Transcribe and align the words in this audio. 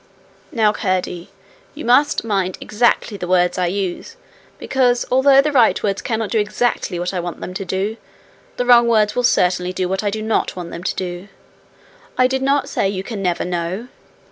'Now, 0.51 0.73
Curdie, 0.73 1.29
you 1.75 1.85
must 1.85 2.23
mind 2.23 2.57
exactly 2.59 3.19
what 3.19 3.29
words 3.29 3.59
I 3.59 3.67
use, 3.67 4.15
because 4.57 5.05
although 5.11 5.43
the 5.43 5.51
right 5.51 5.83
words 5.83 6.01
cannot 6.01 6.31
do 6.31 6.39
exactly 6.39 6.97
what 6.97 7.13
I 7.13 7.19
want 7.19 7.39
them 7.39 7.53
to 7.53 7.63
do, 7.63 7.97
the 8.57 8.65
wrong 8.65 8.87
words 8.87 9.15
will 9.15 9.21
certainly 9.21 9.73
do 9.73 9.87
what 9.87 10.03
I 10.03 10.09
do 10.09 10.23
not 10.23 10.55
want 10.55 10.71
them 10.71 10.83
to 10.83 10.95
do. 10.95 11.27
I 12.17 12.25
did 12.25 12.41
not 12.41 12.67
say 12.67 12.89
you 12.89 13.03
can 13.03 13.21
never 13.21 13.45
know. 13.45 13.89